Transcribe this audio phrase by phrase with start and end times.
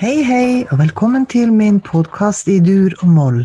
[0.00, 3.42] Hei, hei, og velkommen til min podkast i dur og moll.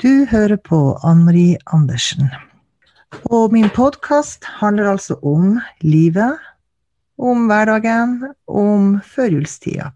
[0.00, 2.30] Du hører på Ann Marie Andersen.
[3.28, 6.40] Og min podkast handler altså om livet,
[7.20, 8.16] om hverdagen,
[8.48, 9.90] om førjulstida.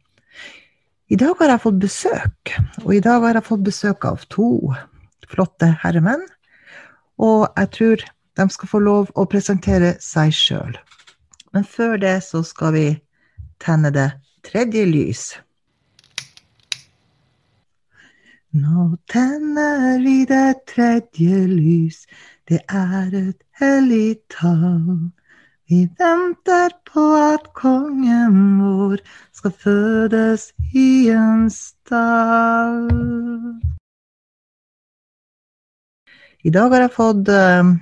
[1.09, 4.53] I dag har jeg fått besøk, og i dag har jeg fått besøk av to
[5.33, 6.29] flotte herremenn.
[7.17, 10.77] Og jeg tror de skal få lov å presentere seg sjøl.
[11.57, 12.89] Men før det så skal vi
[13.65, 14.11] tenne det
[14.45, 15.31] tredje lys.
[18.51, 22.01] Nå tenner vi det tredje lys,
[22.51, 25.13] det er et hellig tall.
[25.71, 28.99] Vi venter på at kongen vår
[29.39, 32.91] skal fødes i en stall.
[36.43, 37.75] I dag har jeg fått eh,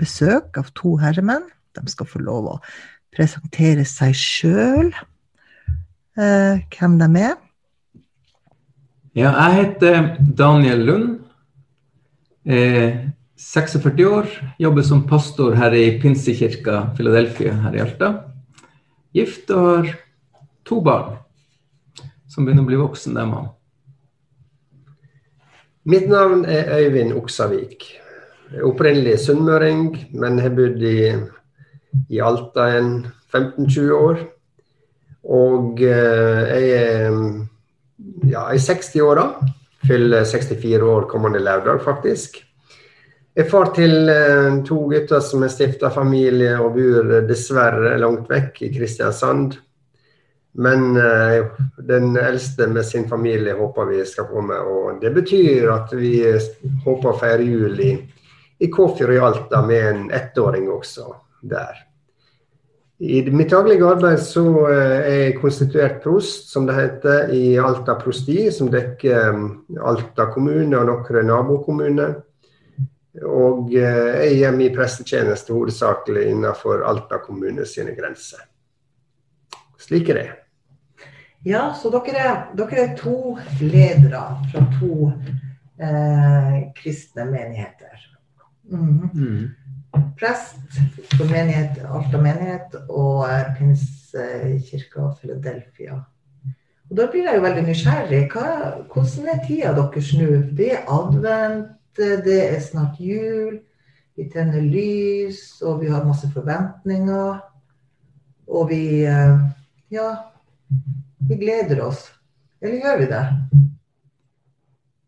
[0.00, 1.50] besøk av to herremenn.
[1.76, 2.60] De skal få lov å
[3.12, 4.94] presentere seg sjøl,
[6.16, 7.36] eh, hvem de er.
[9.14, 11.10] Ja, jeg heter Daniel Lund.
[12.50, 12.96] Eh,
[13.38, 14.32] 46 år.
[14.58, 18.08] Jobber som pastor her i Pinsekirka Philadelphia her i Alta.
[19.14, 19.92] Gift og har
[20.66, 21.14] to barn
[22.26, 23.46] som begynner å bli voksen, dem òg.
[25.86, 27.86] Mitt navn er Øyvind Oksavik.
[28.66, 31.14] Opprinnelig sunnmøring, men har bodd i,
[32.10, 32.94] i Alta en
[33.30, 34.22] 15-20 år.
[35.22, 37.20] Og eh, jeg er
[38.22, 39.28] ja, i 60-åra.
[39.88, 42.40] Fyller 64 år kommende lørdag, faktisk.
[43.34, 48.28] Jeg er far til eh, to gutter som har stifta familie og bor dessverre langt
[48.30, 49.56] vekk i Kristiansand.
[50.54, 51.48] Men eh,
[51.82, 54.54] den eldste med sin familie håper vi skal komme.
[54.54, 56.14] og Det betyr at vi
[56.84, 57.90] håper å feire jul i,
[58.62, 61.10] i Kåfjord i Alta med en ettåring også
[61.42, 61.82] der.
[62.98, 67.96] I mitt daglige arbeid så eh, er jeg konstituert prost, som det heter, i Alta
[67.98, 69.48] prosti, som dekker mm,
[69.82, 72.14] Alta kommune og noen nabokommuner.
[73.26, 78.46] Og eh, jeg er min prestetjeneste hovedsakelig innenfor Alta kommune sine grenser.
[79.82, 80.28] Slik er det.
[81.44, 84.22] Ja, så dere er, dere er to ledere
[84.52, 85.10] fra to
[85.82, 88.06] eh, kristne menigheter.
[88.70, 89.10] Mm.
[89.10, 89.63] Mm
[90.18, 90.56] prest
[91.16, 93.26] for menighet, Alta menighet og
[93.58, 96.00] Pinsekirka Philadelphia.
[96.90, 98.22] Og Da blir jeg jo veldig nysgjerrig.
[98.32, 98.48] Hva,
[98.92, 100.28] hvordan er tida deres nå?
[100.56, 103.60] Det er advent, det er snart jul.
[104.16, 107.40] Vi tenner lys, og vi har masse forventninger.
[108.46, 109.38] Og vi eh,
[109.90, 110.10] Ja,
[111.28, 112.08] vi gleder oss.
[112.62, 113.24] Eller gjør vi det?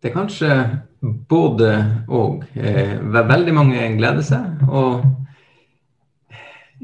[0.02, 0.50] Det er kanskje
[1.28, 1.72] både
[2.08, 2.44] og.
[2.54, 4.62] Eh, veldig mange gleder seg.
[4.68, 5.04] Og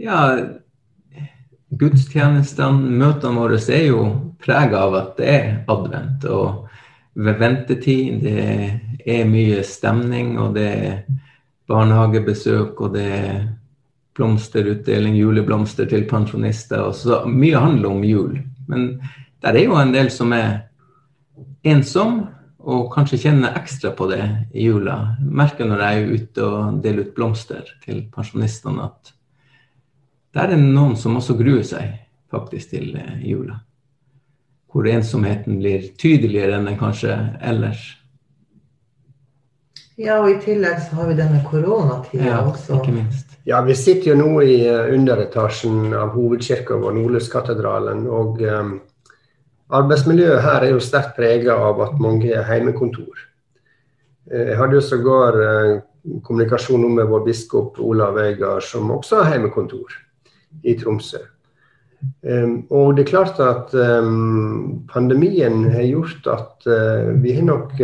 [0.00, 0.18] ja,
[1.78, 4.04] gudstjenestene, møtene våre, er jo
[4.42, 6.26] prega av at det er advent.
[6.28, 6.68] Og
[7.14, 8.44] ved ventetid det
[9.06, 11.02] er mye stemning, og det er
[11.70, 13.42] barnehagebesøk, og det er
[14.16, 16.82] blomsterutdeling, juleblomster til pensjonister.
[16.88, 18.36] Og så mye handler om jul.
[18.68, 19.00] Men
[19.42, 20.68] der er jo en del som er
[21.64, 22.26] ensom,
[22.62, 24.22] og kanskje kjenne ekstra på det
[24.54, 25.16] i jula.
[25.20, 29.12] Merker når jeg er ute og deler ut blomster til pensjonistene, at
[30.32, 31.98] der er det noen som også gruer seg
[32.32, 33.58] faktisk til eh, jula.
[34.72, 37.82] Hvor ensomheten blir tydeligere enn den kanskje ellers.
[40.00, 42.78] Ja, og i tillegg så har vi denne koronatida ja, også.
[42.78, 43.36] Ikke minst.
[43.44, 48.06] Ja, vi sitter jo nå i eh, underetasjen av hovedkirka vår, Nordlyskatedralen.
[48.06, 48.72] og um,
[49.72, 53.28] Arbeidsmiljøet her er jo sterkt prega av at mange har heimekontor.
[54.30, 55.74] Eh, jeg hadde jo sågar eh,
[56.26, 59.94] kommunikasjon med vår biskop Olav Øygard, som også har heimekontor
[60.64, 61.22] i Tromsø.
[62.02, 63.70] Og det er klart at
[64.90, 67.76] pandemien har gjort at eh, vi har nok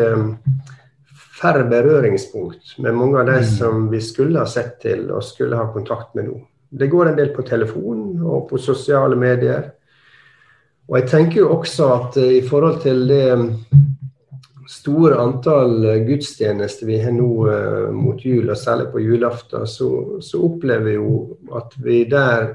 [1.39, 3.51] færre berøringspunkt med mange av de mm.
[3.53, 6.41] som vi skulle ha sett til og skulle ha kontakt med nå.
[6.69, 9.71] Det går en del på telefon og på sosiale medier.
[10.89, 13.49] Og jeg tenker jo også at eh, i forhold til det mm,
[14.73, 19.91] store antall eh, gudstjenester vi har nå uh, mot jul, og særlig på julaften, så,
[20.25, 21.13] så, opplever vi jo
[21.57, 22.55] at vi der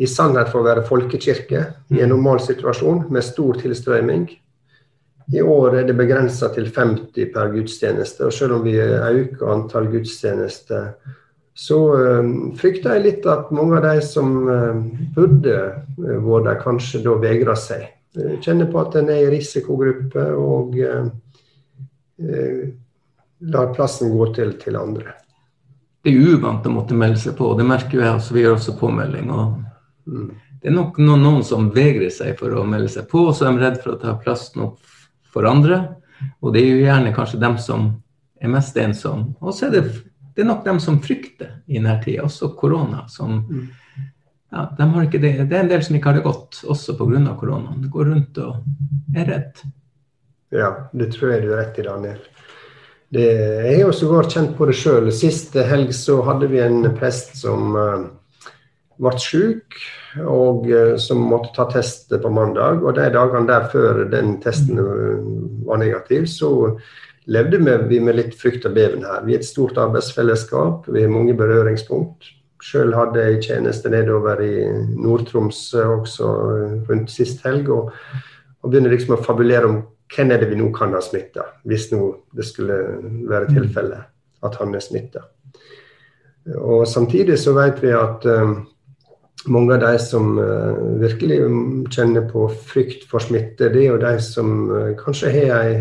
[0.00, 4.30] i sannhet får være folkekirke i en normal situasjon med stor tilstrøyming.
[5.32, 9.90] I år er det begrensa til 50 per gudstjeneste, og selv om vi øker antall
[9.92, 10.94] gudstjenester
[11.54, 14.78] så øh, frykter jeg litt at mange av de som øh,
[15.14, 15.56] burde
[16.00, 17.90] øh, vært der, kanskje da vegrer seg.
[18.44, 20.74] Kjenner på at en er i risikogruppe og
[23.54, 25.14] lar plassen gå til, til andre.
[26.04, 28.36] Det er uvant å måtte melde seg på, det merker jeg også.
[28.36, 29.30] Vi gjør også påmelding.
[29.32, 29.56] og
[30.04, 30.28] mm.
[30.60, 33.48] det er nok noen, noen, som vegrer seg for å melde seg på, og så
[33.48, 34.92] er de redd for å ta plassen opp
[35.32, 35.80] for andre.
[36.44, 37.88] Og det er jo gjerne kanskje dem som
[38.42, 39.32] er mest ensomme.
[39.40, 39.84] Og så er det,
[40.34, 43.06] det er nok dem som frykter i denne tida, også korona.
[43.08, 43.42] som
[44.52, 45.32] ja, de har ikke det.
[45.48, 47.36] det er en del som ikke har det godt, også pga.
[47.40, 47.86] koronaen.
[47.90, 49.62] Går rundt og er redd.
[50.52, 52.18] Ja, det tror jeg du har rett i, Daniel.
[53.12, 55.08] Det, jeg har jo sågar kjent på det sjøl.
[55.12, 58.04] Sist helg så hadde vi en prest som uh,
[59.00, 59.80] ble syk,
[60.20, 62.84] og uh, som måtte ta test på mandag.
[62.84, 64.80] Og de dagene der før den testen
[65.64, 66.52] var negativ, så
[67.26, 67.58] levde
[67.88, 69.22] vi med litt frykt og beven her.
[69.26, 72.30] Vi er et stort arbeidsfellesskap, vi har mange berøringspunkt.
[72.62, 74.54] Sjøl hadde jeg tjeneste nedover i
[74.94, 76.28] Nord-Troms også
[76.88, 77.90] rundt sist helg, og,
[78.62, 79.80] og begynner liksom å fabulere om
[80.12, 82.02] hvem er det vi nå kan ha smitta, hvis nå
[82.36, 82.76] det skulle
[83.30, 84.02] være tilfelle
[84.42, 85.24] at han er smitta.
[86.58, 88.54] Og Samtidig så vet vi at um,
[89.52, 91.38] mange av de som uh, virkelig
[91.94, 95.74] kjenner på frykt for smitte, det er jo de som uh, kanskje har ei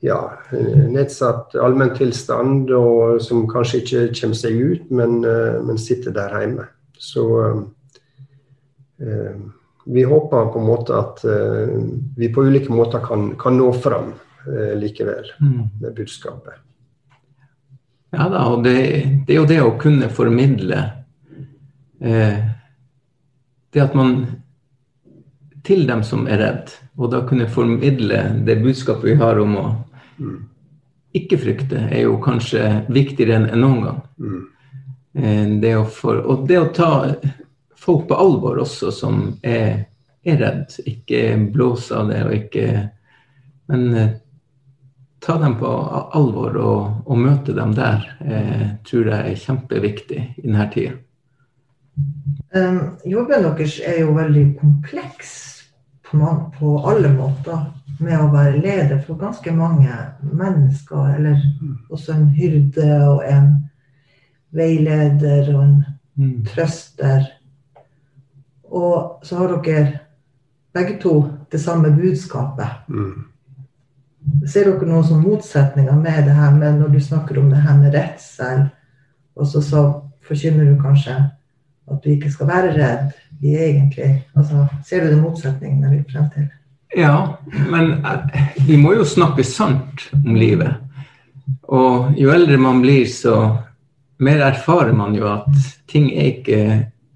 [0.00, 0.18] ja,
[0.52, 6.66] nedsatt allmenntilstand, og som kanskje ikke kommer seg ut, men, uh, men sitter der hjemme.
[7.00, 7.24] Så
[9.00, 9.36] eh,
[9.84, 11.76] vi håper på en måte at eh,
[12.16, 14.12] vi på ulike måter kan, kan nå fram
[14.46, 15.62] eh, likevel mm.
[15.80, 16.60] med budskapet.
[18.10, 18.74] Ja da, og det,
[19.26, 20.80] det, er jo det å kunne formidle
[22.02, 22.40] eh,
[23.70, 24.16] Det at man
[25.62, 29.66] til dem som er redd, og da kunne formidle det budskapet vi har om å
[31.16, 34.00] ikke frykte, er jo kanskje viktigere enn noen gang.
[34.20, 34.40] Mm.
[35.14, 36.90] Eh, det for, og det å ta
[37.80, 39.86] folk på alvor også som er,
[40.22, 40.80] er redd.
[40.86, 42.66] Ikke blåse av det og ikke
[43.70, 44.14] Men eh,
[45.22, 45.68] ta dem på
[46.16, 50.96] alvor og, og møte dem der eh, tror jeg er kjempeviktig i denne tida.
[52.50, 55.32] Um, jobben deres er jo veldig kompleks
[56.08, 56.18] på,
[56.56, 57.68] på, alle måter
[58.00, 61.14] med å være leder for ganske mange mennesker.
[61.16, 61.40] Eller
[61.90, 63.52] også en hyrde og en
[64.56, 65.74] veileder og en
[66.14, 66.36] mm.
[66.50, 67.26] trøster.
[68.70, 69.98] Og så har dere
[70.74, 71.14] begge to
[71.52, 72.86] det samme budskapet.
[72.88, 73.26] Mm.
[74.46, 77.76] Ser dere noen sånn motsetninger med det her med når du snakker om det her
[77.78, 78.68] med redsel,
[79.36, 79.82] og så, så
[80.26, 81.16] forkynner du kanskje
[81.90, 83.06] at du ikke skal være redd
[83.40, 86.48] vi egentlig altså, Ser du den motsetningen jeg vil frem til?
[86.96, 87.38] Ja,
[87.70, 90.80] men eh, vi må jo snakke sant om livet.
[91.70, 93.36] Og jo eldre man blir, så
[94.20, 95.50] mer erfarer man jo at
[95.90, 96.62] ting er ikke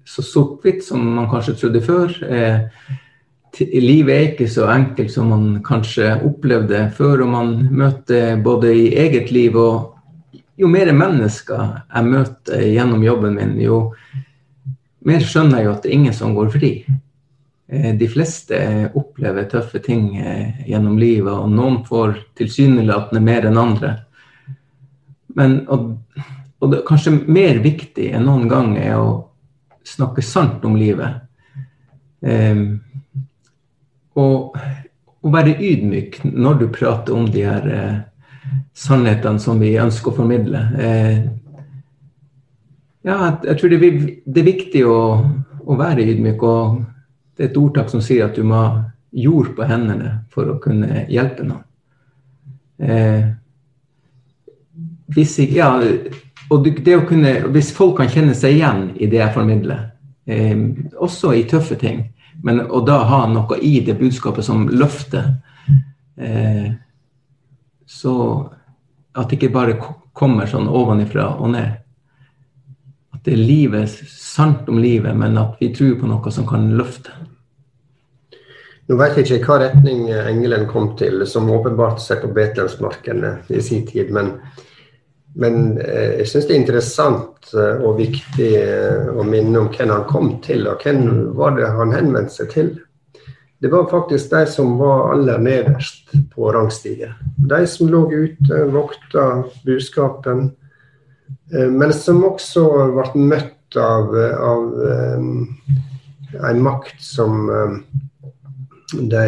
[0.07, 2.13] så sort-hvitt som man kanskje trodde før.
[2.23, 2.63] Eh,
[3.75, 7.25] livet er ikke så enkelt som man kanskje opplevde før.
[7.25, 9.91] Og man møter både i eget liv og
[10.55, 13.89] jo mer mennesker jeg møter gjennom jobben min, jo
[15.05, 16.71] mer skjønner jeg jo at det er ingen som går fri.
[17.67, 18.57] Eh, de fleste
[18.93, 23.93] opplever tøffe ting eh, gjennom livet, og noen får tilsynelatende mer enn andre.
[25.35, 25.95] Men, og,
[26.61, 29.09] og det kanskje mer viktig enn noen gang er å
[29.85, 31.21] snakke sant om livet.
[32.25, 32.79] Um,
[34.17, 34.55] og,
[35.21, 37.99] og, være ydmyk når du prater om de her uh,
[38.73, 40.63] sannhetene som vi ønsker å formidle.
[40.79, 41.19] Uh,
[43.05, 43.91] ja, jeg tror det
[44.25, 44.97] det er viktig å,
[45.61, 46.41] å, være ydmyk.
[46.41, 46.81] og
[47.35, 48.83] Det er et ordtak som sier at du må ha
[49.15, 51.63] jord på hendene for å kunne hjelpe noen.
[52.79, 53.27] Eh,
[55.15, 55.69] hvis, ja,
[56.51, 59.91] og det å kunne, Hvis folk kan kjenne seg igjen i det jeg formidler,
[60.27, 60.57] eh,
[60.99, 62.03] også i tøffe ting,
[62.43, 65.37] men å da ha noe i det budskapet som løfter,
[66.17, 66.73] eh,
[67.85, 68.15] så
[69.15, 69.79] at det ikke bare
[70.13, 71.84] kommer sånn ovenifra og ned.
[73.25, 77.13] Det er livet, sant om livet, men at vi tror på noe som kan løfte.
[78.85, 83.61] Nå vet jeg ikke hva retning engelen kom til, som åpenbart seg på Betlehemsmarkene i
[83.65, 84.13] sin tid.
[84.13, 84.35] men
[85.35, 89.91] men eh, jeg syns det er interessant eh, og viktig eh, å minne om hvem
[89.91, 92.69] han kom til, og hvem var det han henvendte seg til.
[93.59, 97.15] Det var faktisk de som var aller nederst på rangstigen.
[97.51, 99.25] De som lå ute, vokta
[99.67, 100.53] budskapen,
[101.51, 102.63] men som også
[102.95, 104.63] ble møtt av, av
[106.49, 107.45] en makt som
[108.95, 109.25] de,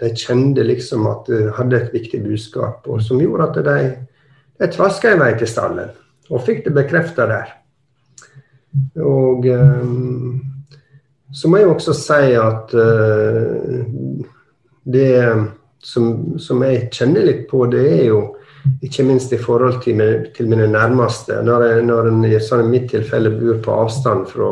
[0.00, 3.78] de kjente liksom at hadde et viktig budskap, og som gjorde at de
[4.58, 5.92] de traska i vei til stallen
[6.28, 7.52] og fikk det bekrefta der.
[9.00, 9.46] Og
[11.32, 12.74] så må jeg også si at
[14.88, 15.12] det
[15.84, 16.10] som,
[16.42, 18.20] som, jeg kjenner litt på, det er jo
[18.82, 20.00] ikke minst i forhold til,
[20.34, 21.40] til mine nærmeste.
[21.44, 24.50] Når, jeg, når en i sånn mitt tilfelle bor på avstand fra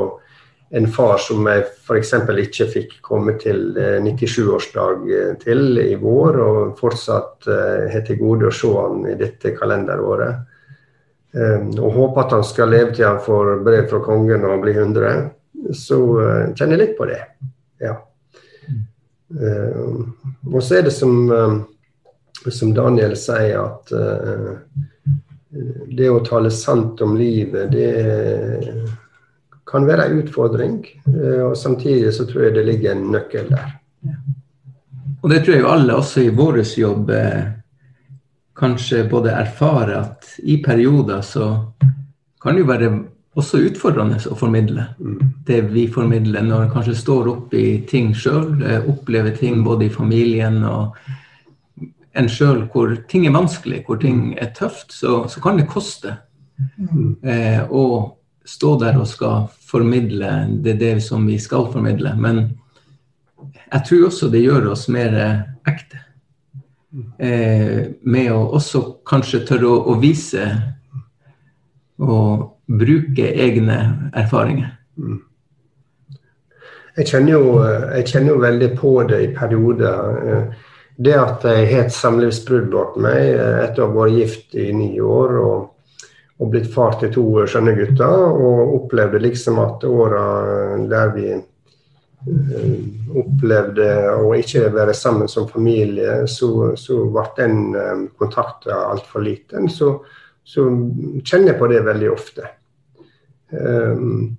[0.77, 2.13] en far som jeg f.eks.
[2.43, 5.05] ikke fikk komme til 97-årsdag
[5.45, 7.47] til i vår, og fortsatt
[7.93, 10.43] har til gode å se han i dette kalenderåret.
[11.37, 15.31] Og håper at han skal leve til han får brev fra kongen og blir 100.
[15.77, 16.01] Så
[16.57, 17.23] kjenner jeg litt på det.
[17.83, 17.95] Ja.
[20.47, 21.29] Og så er det som
[22.55, 24.55] som Daniel sier, at uh,
[25.97, 28.93] det å tale sant om livet, det
[29.67, 30.79] kan være en utfordring.
[31.09, 33.77] Uh, og samtidig så tror jeg det ligger en nøkkel der.
[34.07, 34.19] Ja.
[35.23, 37.45] Og det tror jeg jo alle, også i vår jobb, uh,
[38.57, 41.51] kanskje både erfarer at i perioder så
[42.41, 42.91] kan det jo være
[43.37, 45.17] også utfordrende å formidle mm.
[45.49, 49.93] det vi formidler, når en kanskje står opp i ting sjøl, opplever ting både i
[49.93, 50.97] familien og
[52.17, 56.17] en sjøl hvor ting er vanskelig, hvor ting er tøft, så, så kan det koste
[56.57, 57.11] mm.
[57.27, 57.85] eh, å
[58.47, 60.33] stå der og skal formidle
[60.63, 62.15] det, det som vi skal formidle.
[62.17, 62.43] Men
[63.67, 65.17] jeg tror også det gjør oss mer
[65.67, 66.03] ekte.
[67.19, 70.47] Eh, med å også kanskje tørre å, å vise
[72.01, 73.79] og bruke egne
[74.17, 74.73] erfaringer.
[74.97, 75.19] Mm.
[76.97, 77.59] Jeg kjenner, jo,
[77.93, 80.47] jeg kjenner jo veldig på det i perioder.
[80.97, 84.55] Eh, det at jeg har et samlivsbrudd bak meg eh, etter å ha vært gift
[84.55, 85.67] i ni år og,
[86.39, 90.25] og blitt far til to skjønne gutter, og opplevde liksom at åra
[90.89, 92.75] der vi uh,
[93.17, 93.87] opplevde
[94.21, 99.71] å ikke være sammen som familie, så, så ble den um, kontakta altfor liten.
[99.73, 99.95] Så,
[100.45, 100.67] så,
[101.25, 102.51] kjenner jeg på det veldig ofte.
[103.49, 104.37] Um,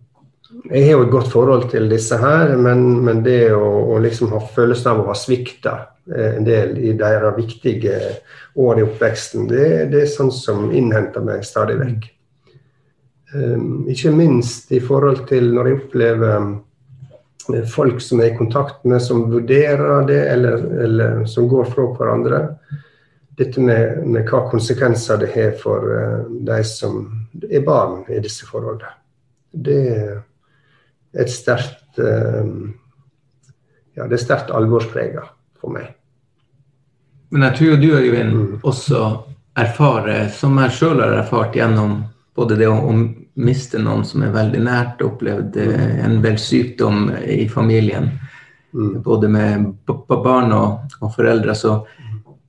[0.72, 4.32] jeg har jo et godt forhold til disse her, men, men det å, å liksom
[4.32, 5.78] ha følelsen av å ha svikta
[6.16, 7.98] Eh, en del i deres viktige
[8.56, 9.48] år i oppveksten.
[9.48, 12.08] Det, det er sånn som innhenter meg stadig vekk.
[13.36, 16.46] Um, ikke minst i forhold til når jeg opplever
[17.52, 21.90] eh, folk som er i kontakt med, som vurderer det, eller, eller som går fra
[21.98, 22.40] hverandre.
[23.38, 27.04] Dette med, med, hva konsekvenser det har for uh, de som
[27.44, 28.96] er barn i disse forholdene.
[29.52, 30.16] Det er
[31.18, 32.46] et sterkt uh,
[33.98, 35.24] ja, det er sterkt alvorsprega
[35.58, 35.90] for meg.
[37.34, 38.60] Men jeg tror du Øyvind mm.
[38.64, 39.02] også
[39.58, 42.04] erfarer, som jeg sjøl har erfart gjennom
[42.38, 42.94] både det å, å,
[43.38, 45.82] miste noen som er veldig nært, opplevd mm.
[46.06, 48.12] en del sykdom i familien,
[48.74, 49.02] mm.
[49.06, 49.68] både med
[50.10, 51.54] barn og, og, foreldre.
[51.58, 51.80] Så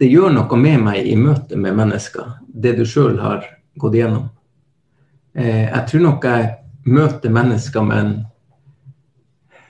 [0.01, 3.45] det gjør noe med meg i møte med mennesker, det du sjøl har
[3.81, 4.29] gått gjennom.
[5.37, 6.49] Eh, jeg tror nok jeg
[6.89, 8.17] møter mennesker med en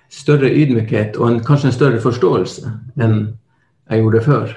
[0.09, 3.19] større ydmykhet og en, kanskje en større forståelse enn
[3.89, 4.57] jeg gjorde før.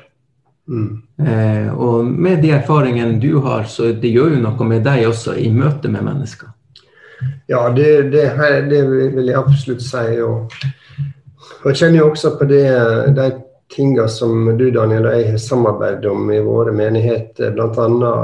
[0.71, 1.01] Mm.
[1.27, 5.35] Eh, og med de erfaringene du har, så det gjør jo noe med deg også
[5.39, 6.51] i møte med mennesker.
[7.51, 8.25] Ja, det, det,
[8.69, 10.05] det vil jeg absolutt si.
[10.23, 10.51] Og,
[11.61, 12.65] og jeg kjenner jo også på det,
[13.17, 13.27] de
[13.71, 18.17] tingene som du Daniel og jeg har samarbeidet om i våre menigheter, bl.a.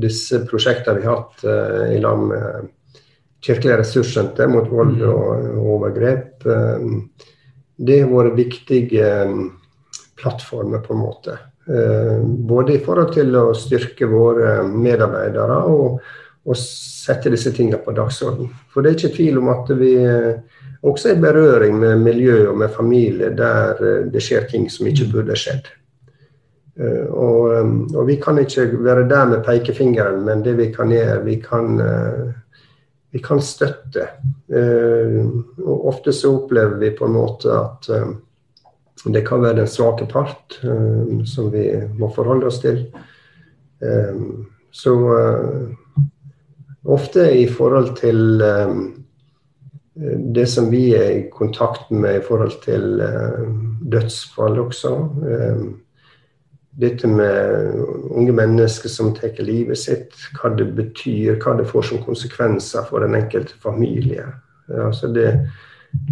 [0.00, 2.70] disse prosjektene vi har hatt uh, i lag med
[3.44, 5.08] Kirkelig ressurssenter mot vold mm.
[5.10, 6.46] og overgrep.
[6.48, 7.02] Um,
[7.76, 9.50] det har vært viktige um,
[10.20, 11.36] plattformer, på en måte.
[11.66, 16.02] Eh, både i forhold til å styrke våre medarbeidere og,
[16.44, 18.50] og sette disse tingene på dagsordenen.
[18.72, 22.50] For det er ikke tvil om at vi eh, også er i berøring med miljø
[22.50, 25.72] og med familie der eh, det skjer ting som ikke burde skjedd.
[26.74, 27.52] Og,
[27.94, 31.76] og, vi kan ikke være der med pekefingeren, men det vi kan gjøre, vi kan,
[33.14, 34.08] vi kan støtte.
[35.62, 37.86] Og ofte så opplever vi på en måte at
[39.04, 42.80] det kan være den svake part um, som vi må forholde oss til.
[44.74, 44.94] Så
[46.82, 48.42] ofte i forhold til
[50.34, 52.98] det som vi er i kontakt med i forhold til
[53.94, 54.94] dødsfall også.
[56.76, 57.74] Dette med
[58.10, 63.04] unge mennesker som tar livet sitt, hva det betyr, hva det får som konsekvenser for
[63.04, 64.26] den enkelte familie.
[64.68, 65.28] Altså det,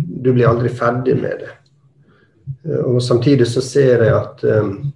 [0.07, 1.51] du blir aldri ferdig med det.
[2.85, 4.93] Og Samtidig så ser jeg at um,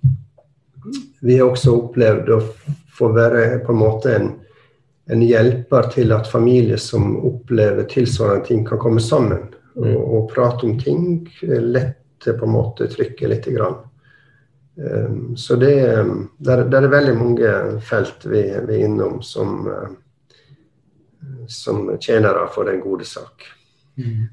[1.20, 2.40] vi har også opplevd å
[2.96, 4.28] få være på en måte en,
[5.10, 10.68] en, hjelper til at familier som opplever tilsvarende ting, kan komme sammen og, og prate
[10.68, 11.26] om ting.
[11.42, 13.80] Lette på en måte trykket lite grann.
[14.76, 15.74] Um, så det,
[16.38, 22.68] der, der, er veldig mange felt vi, vi er innom som, uh, som tjenere for
[22.68, 23.46] den gode sak.
[23.96, 24.26] Mm.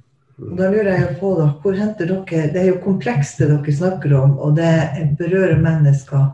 [0.58, 4.16] Da lurer jeg på, da, hvor henter dere Det er jo komplekst det dere snakker
[4.18, 6.34] om, og det berører mennesker.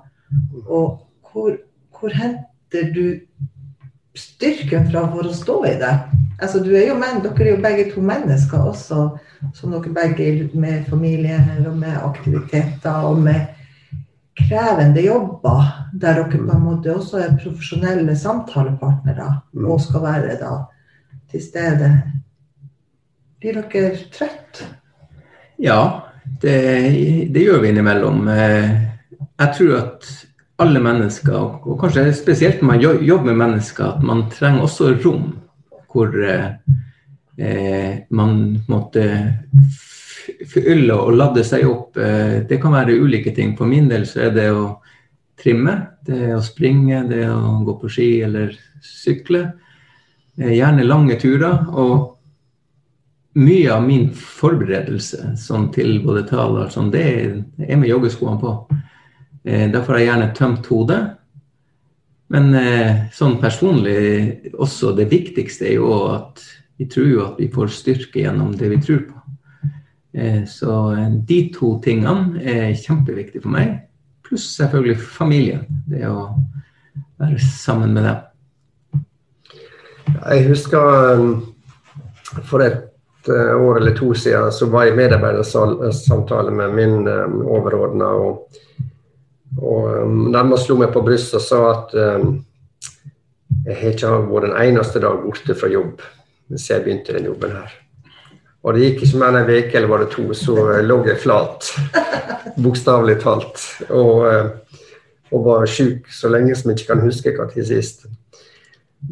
[0.66, 1.58] Og hvor,
[2.00, 3.20] hvor henter du
[4.18, 5.94] styrken fra for å stå i det?
[6.40, 9.06] Altså, du er jo menn, dere er jo begge to mennesker også,
[9.54, 11.38] som dere begge med familie
[11.68, 13.59] og med aktiviteter og med
[14.40, 19.66] krevende jobber, der dere på en måte også er profesjonelle samtalepartnere mm.
[19.66, 20.54] og skal være da
[21.32, 21.90] til stede.
[23.40, 24.64] Blir dere trøtt?
[25.60, 25.80] Ja,
[26.42, 26.58] det,
[27.34, 28.28] det gjør vi innimellom.
[28.32, 28.72] Eh,
[29.40, 30.10] jeg tror at
[30.60, 35.30] alle mennesker, og kanskje spesielt når man jobber med mennesker, at man trenger også rom
[35.90, 36.12] hvor
[37.40, 39.06] eh, man måtte
[40.50, 41.98] fylle og lade seg opp.
[41.98, 43.56] Eh, det kan være ulike ting.
[43.58, 44.68] For min del så er det å
[45.40, 48.54] trimme, det å springe, det å gå på ski eller
[48.84, 49.46] sykle.
[50.40, 51.68] Eh, gjerne lange turer.
[51.72, 52.16] Og
[53.40, 58.56] mye av min forberedelse sånn til både taler sånn, det er med joggeskoene på.
[59.46, 61.02] Eh, da får jeg gjerne tømt hodet.
[62.30, 66.44] Men eh, sånn personlig også det viktigste er jo at
[66.80, 69.18] vi tror jo at vi får styrke gjennom det vi tror på.
[70.16, 70.76] Eh, så
[71.28, 73.74] de to tingene er kjempeviktige for meg.
[74.24, 75.66] Pluss selvfølgelig familien.
[75.92, 76.30] Det å
[77.20, 79.04] være sammen med dem.
[80.24, 81.26] Jeg husker
[82.48, 88.14] for et år eller to siden så var jeg medarbeidersamtale med min overordna.
[88.24, 88.66] Og
[89.60, 91.94] og de slo meg på brystet og sa at
[93.66, 96.04] jeg har ikke vært en eneste dag borte fra jobb
[96.58, 97.78] siden jeg begynte den jobben her.
[98.60, 101.22] Og det gikk ikke mer enn en uke eller var det to, så lå jeg
[101.24, 101.70] flat.
[102.64, 103.62] Bokstavelig talt.
[103.88, 104.80] Og, uh,
[105.32, 108.10] og var sjuk så lenge som jeg ikke kan huske tid sist.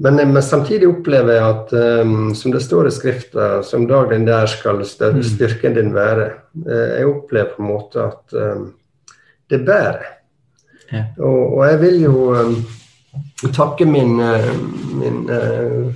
[0.04, 1.72] Men, men, samtidig opplever jeg at,
[2.04, 5.22] um, som det står i skrifta, som dagen der skal mm.
[5.24, 6.28] styrken din være.
[6.68, 8.74] Jeg opplever på en måte at um,
[9.48, 10.04] det bærer.
[10.92, 11.06] Ja.
[11.20, 12.60] Og, og, jeg vil jo um,
[13.56, 14.20] takke min,
[15.00, 15.96] min uh,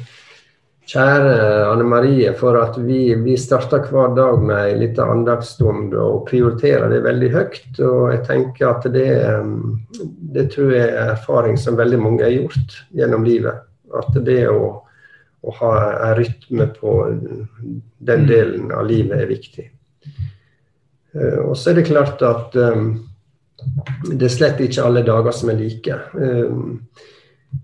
[0.91, 1.35] kjære
[1.69, 6.91] Anne Marie for at vi, vi starter hver dag med en liten andagsstund og prioriterer
[6.91, 7.69] det veldig høyt.
[7.79, 9.79] Og jeg tenker at det, um,
[10.35, 13.63] det tror jeg er erfaring som veldig mange har gjort gjennom livet.
[13.97, 14.73] At det å,
[15.41, 15.71] å ha
[16.09, 18.27] en rytme på den mm.
[18.27, 19.69] delen av livet er viktig.
[21.15, 22.93] Uh, og så er det klart at um,
[24.09, 26.01] det er slett ikke alle dager som er like.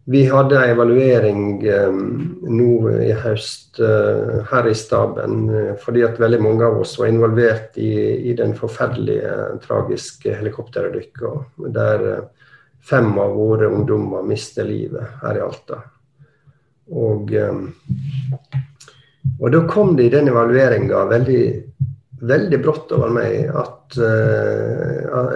[0.09, 1.99] Vi hadde en evaluering um,
[2.43, 2.71] nå
[3.03, 7.75] i høst uh, her i staben uh, fordi at veldig mange av oss var involvert
[7.79, 7.91] i,
[8.31, 11.31] i den forferdelige, tragiske helikopterulykka
[11.75, 12.49] der uh,
[12.83, 15.81] fem av våre ungdommer mistet livet her i Alta.
[16.87, 17.65] Og, um,
[19.41, 21.43] og da kom det i den evalueringa veldig
[22.27, 23.93] veldig brått over meg at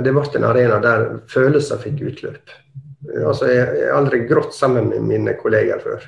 [0.02, 2.56] det ble en arena der følelser fikk utløp.
[3.10, 6.06] Altså, jeg har aldri grått sammen med mine kolleger før.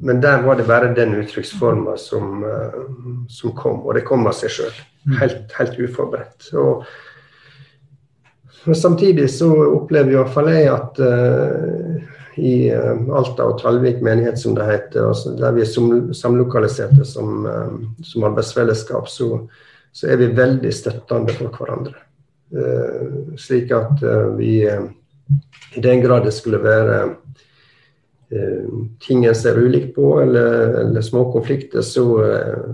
[0.00, 4.36] Men der var det bare den uttrykksforma som, uh, som, kom, og det kom av
[4.38, 4.78] seg sjøl.
[5.04, 5.16] Mm.
[5.20, 6.48] Helt, helt, uforberedt.
[6.56, 6.86] Og,
[8.64, 14.38] men samtidig så opplever i hvert fall jeg at uh, i Alta og Talvik menighet,
[14.40, 17.44] som det heter, altså der vi er samlokaliserte som,
[18.06, 19.42] som arbeidsfellesskap, så,
[19.92, 21.98] så er vi veldig støttende for hverandre.
[22.50, 24.88] Uh, slik at uh, vi uh,
[25.76, 27.02] i den grad det skulle være
[29.02, 32.04] ting en ser ulikt på, eller, eller små konflikter, så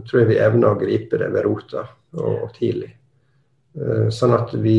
[0.04, 2.90] tror jeg vi evner å gripe det ved rota og, og tidlig.
[4.12, 4.76] sånn at vi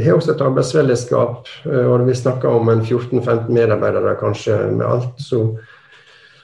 [0.00, 5.18] vi har også et arbeidsfellesskap, og vi snakker om en 14-15 medarbeidere kanskje med alt.
[5.20, 5.42] Så,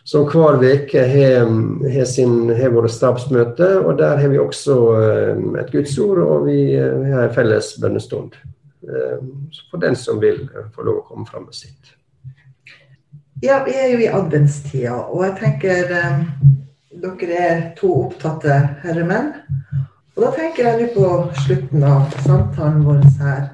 [0.07, 1.47] som hver uke har,
[1.95, 3.71] har våre stabsmøte.
[3.81, 8.37] og Der har vi også eh, et gudsord, og vi eh, har en felles bønnestund.
[8.83, 9.23] Eh,
[9.71, 11.95] for den som vil få lov å komme fram med sitt.
[13.45, 15.91] Ja, vi er jo i adventstida, og jeg tenker
[16.97, 19.35] dere er to opptatte herremenn.
[20.17, 21.11] Og da tenker jeg på
[21.45, 23.51] slutten av samtalen vår her.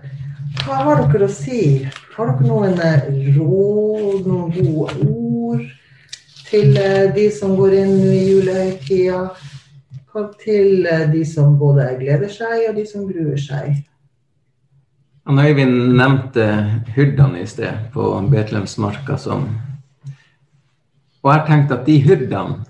[0.63, 1.63] Hva har dere å si?
[2.15, 2.79] Har dere noen
[3.35, 5.23] råd, noen gode ord?
[6.53, 9.25] til eh, de som går inn i julehøytida.
[10.43, 13.81] Til eh, de som både gleder seg, og de som gruer seg.
[15.27, 16.45] Han Øyvind nevnte
[16.97, 19.15] hyrdene i sted på Betlehemsmarka
[21.23, 22.65] Og jeg tenkte at de hyrdene,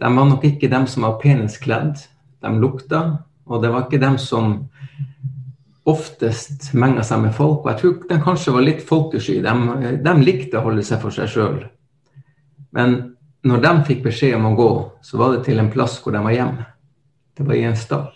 [0.00, 2.00] de var nok ikke dem som var penest kledd.
[2.40, 4.70] De lukta, og det var ikke dem som
[5.84, 7.60] oftest menga seg med folk.
[7.64, 9.42] Og jeg tror de kanskje var litt folkesky.
[9.44, 9.52] De,
[10.00, 11.60] de likte å holde seg for seg sjøl.
[12.72, 14.72] Men når de fikk beskjed om å gå,
[15.04, 16.66] så var det til en plass hvor de var hjemme.
[17.36, 18.10] Det var i en stall.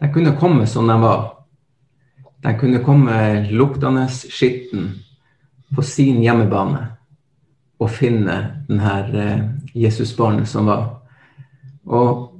[0.00, 1.43] De kunne komme som de var.
[2.44, 3.16] De kunne komme
[3.50, 4.90] luktende skitten
[5.74, 6.90] på sin hjemmebane.
[7.82, 8.34] og finne
[8.68, 9.40] denne eh,
[9.74, 10.84] Jesusbarnet som var.
[11.84, 12.30] Og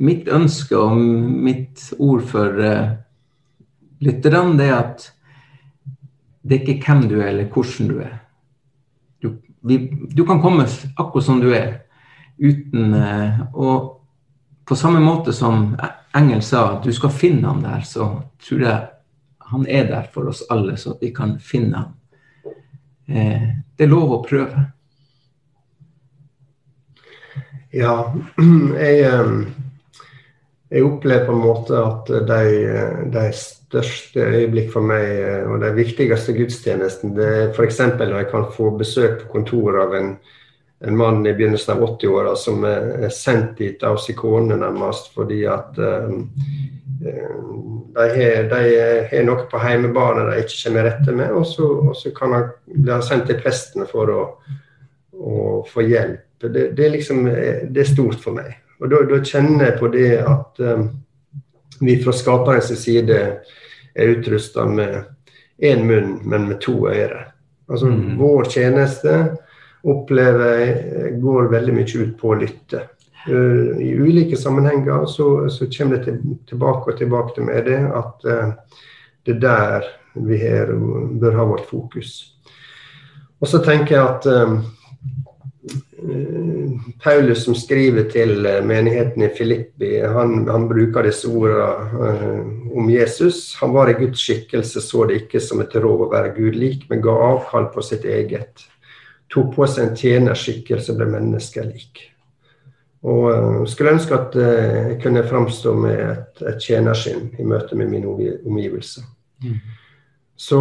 [0.00, 2.94] mitt ønske og mitt ord for uh,
[4.00, 5.04] lytterne, det er at
[6.40, 8.14] det er ikke hvem du er, eller hvordan du er.
[9.20, 9.34] Du,
[9.66, 11.82] vi, du kan komme akkurat som du er,
[12.40, 14.00] uten uh, Og
[14.64, 15.74] på samme måte som
[16.16, 18.10] Engel sa at du skal finne ham der, så
[18.42, 18.80] tror jeg
[19.50, 21.96] han er der for oss alle, så vi kan finne ham.
[23.10, 24.66] Eh, det er lov å prøve.
[27.74, 27.94] Ja,
[28.86, 29.10] jeg
[30.70, 32.42] jeg opplever på en måte at de,
[33.10, 35.08] de største øyeblikk for meg,
[35.50, 37.80] og de viktigste gudstjenestene, det er f.eks.
[37.98, 40.12] når jeg kan få besøk på kontoret av en,
[40.86, 45.42] en mann i begynnelsen av 80-åra som er sendt dit av sin kone, nærmest, fordi
[45.50, 47.12] at de
[47.96, 48.62] har, de
[49.10, 52.48] har, noe på hjemmebane de ikke kommer rette med, og så, og så kan han
[52.64, 54.24] bli sendt til presten for å,
[55.20, 56.26] å få hjelp.
[56.40, 58.54] Det, det, er liksom, det er stort for meg.
[58.80, 60.86] Og da, kjenner jeg på det at um,
[61.84, 63.18] vi fra skaperens side
[63.92, 65.02] er utrusta med
[65.60, 67.28] én munn, men med to ører.
[67.70, 68.16] Altså mm.
[68.18, 69.16] vår tjeneste
[69.82, 72.86] opplever jeg går veldig mye ut på å lytte.
[73.28, 77.80] Uh, I ulike sammenhenger så, så kommer det til, tilbake og tilbake til meg det
[77.84, 78.52] at uh,
[79.28, 80.72] det er der vi her
[81.20, 82.12] bør ha vårt fokus.
[83.40, 84.56] Og så tenker jeg at um,
[87.04, 93.54] Paulus som skriver til eh, menigheten i Filippi, han, han bruker disse ordene om Jesus.
[93.60, 96.86] Han var i Guds skikkelse, så det ikke som et råd å være Gud lik,
[96.90, 98.64] men ga avkall på sitt eget.
[99.30, 102.02] Tok på seg en tjenerskikkelse, ble menneskelik.
[103.06, 107.88] Og skulle ønske at uh, jeg kunne framstå med et, et tjenerskinn i møte med
[107.92, 108.10] mine
[108.44, 109.06] omgivelser.
[109.44, 109.56] Mm.
[110.36, 110.60] Så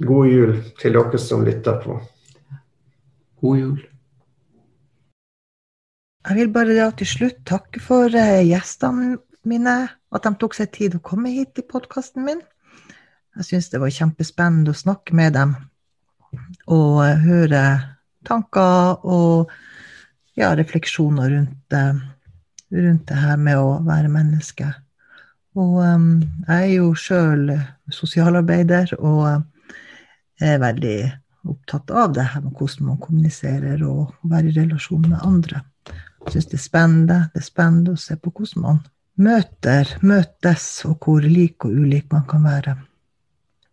[0.00, 1.98] god jul til dere som lytter på.
[3.40, 3.78] God jul.
[6.28, 9.16] Jeg vil bare da til slutt takke for eh, gjestene
[9.48, 12.42] mine, at de tok seg tid å komme hit til podkasten min.
[13.38, 15.54] Jeg syns det var kjempespennende å snakke med dem
[16.70, 17.62] og eh, høre
[18.26, 19.50] tanker og
[20.38, 21.84] ja, refleksjoner rundt det,
[22.76, 24.68] rundt det her med å være menneske.
[25.58, 27.48] Og um, jeg er jo sjøl
[27.90, 29.42] sosialarbeider og
[30.40, 30.98] er veldig
[31.50, 35.64] opptatt av det her med hvordan man kommuniserer og være i relasjon med andre.
[36.26, 37.18] Jeg syns det er spennende.
[37.32, 38.80] Det er spennende å se på hvordan man
[39.20, 42.76] møter, møtes, og hvor lik og ulik man kan være.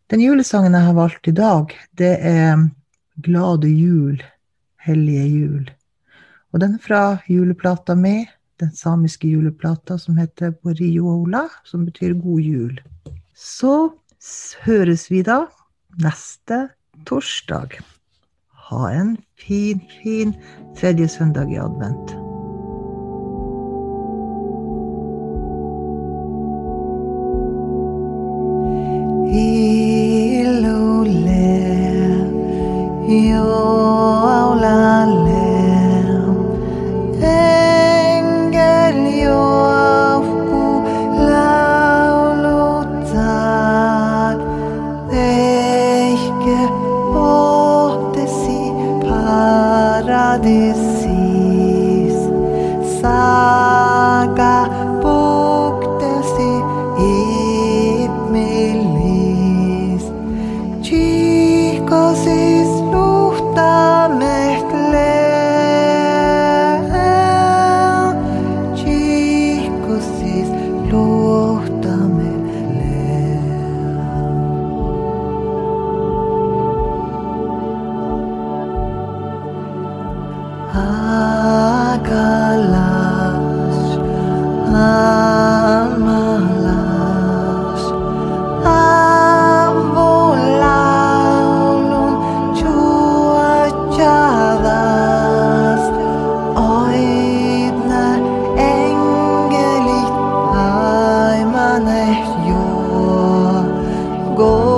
[0.07, 2.61] Den julesangen jeg har valgt i dag, det er
[3.25, 4.21] Glade jul,
[4.85, 5.71] hellige jul.
[6.53, 8.21] Og den er fra juleplata mi,
[8.61, 12.77] den samiske juleplata som heter Boriola, som betyr god jul.
[13.35, 13.73] Så
[14.63, 15.41] høres vi da
[15.99, 16.67] neste
[17.09, 17.81] torsdag.
[18.69, 20.37] Ha en fin, fin
[20.79, 22.26] tredje søndag i advent.
[104.37, 104.76] go.